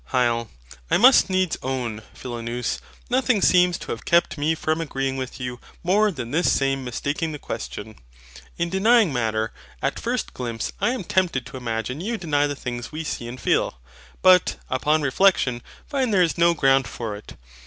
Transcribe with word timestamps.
HYL. 0.13 0.47
I 0.89 0.97
must 0.97 1.29
needs 1.29 1.59
own, 1.61 2.01
Philonous, 2.15 2.79
nothing 3.11 3.39
seems 3.39 3.77
to 3.77 3.91
have 3.91 4.03
kept 4.03 4.35
me 4.35 4.55
from 4.55 4.81
agreeing 4.81 5.15
with 5.15 5.39
you 5.39 5.59
more 5.83 6.09
than 6.09 6.31
this 6.31 6.51
same 6.51 6.83
MISTAKING 6.83 7.33
THE 7.33 7.37
QUESTION. 7.37 7.97
In 8.57 8.69
denying 8.71 9.13
Matter, 9.13 9.53
at 9.79 9.99
first 9.99 10.33
glimpse 10.33 10.73
I 10.81 10.89
am 10.89 11.03
tempted 11.03 11.45
to 11.45 11.57
imagine 11.57 12.01
you 12.01 12.17
deny 12.17 12.47
the 12.47 12.55
things 12.55 12.91
we 12.91 13.03
see 13.03 13.27
and 13.27 13.39
feel: 13.39 13.79
but, 14.23 14.55
upon 14.71 15.03
reflexion, 15.03 15.61
find 15.85 16.11
there 16.11 16.23
is 16.23 16.35
no 16.35 16.55
ground 16.55 16.87
for 16.87 17.15
it. 17.15 17.35